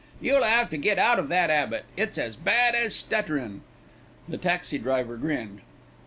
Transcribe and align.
You'll 0.19 0.43
'ave 0.43 0.67
to 0.71 0.77
get 0.77 0.97
out 0.97 1.19
of 1.19 1.27
that 1.29 1.51
'abit; 1.51 1.85
it's 1.95 2.17
as 2.17 2.35
bad 2.35 2.73
as 2.73 2.95
stutterin'." 2.95 3.61
The 4.27 4.39
taxi 4.39 4.79
driver 4.79 5.15
grinned. 5.15 5.61